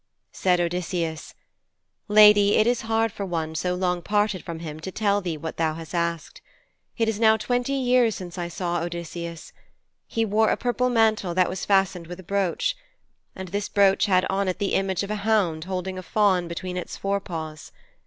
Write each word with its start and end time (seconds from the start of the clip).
Said 0.31 0.59
Odysseus, 0.59 1.35
'Lady, 2.07 2.55
it 2.55 2.65
is 2.65 2.81
hard 2.89 3.11
for 3.11 3.23
one 3.23 3.53
so 3.53 3.75
long 3.75 4.01
parted 4.01 4.43
from 4.43 4.57
him 4.57 4.79
to 4.79 4.91
tell 4.91 5.21
thee 5.21 5.37
what 5.37 5.57
thou 5.57 5.75
hast 5.75 5.93
asked. 5.93 6.41
It 6.97 7.07
is 7.07 7.19
now 7.19 7.37
twenty 7.37 7.73
years 7.73 8.15
since 8.15 8.35
I 8.35 8.47
saw 8.47 8.81
Odysseus. 8.81 9.53
He 10.07 10.25
wore 10.25 10.49
a 10.49 10.57
purple 10.57 10.89
mantle 10.89 11.35
that 11.35 11.49
was 11.49 11.65
fastened 11.65 12.07
with 12.07 12.19
a 12.19 12.23
brooch. 12.23 12.75
And 13.35 13.49
this 13.49 13.69
brooch 13.69 14.07
had 14.07 14.25
on 14.27 14.47
it 14.47 14.57
the 14.57 14.73
image 14.73 15.03
of 15.03 15.11
a 15.11 15.17
hound 15.21 15.65
holding 15.65 15.99
a 15.99 16.01
fawn 16.01 16.47
between 16.47 16.77
its 16.77 16.97
fore 16.97 17.19
paws. 17.19 17.71